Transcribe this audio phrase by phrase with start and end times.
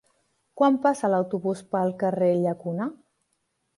[0.61, 2.89] Quan passa l'autobús pel carrer Llacuna?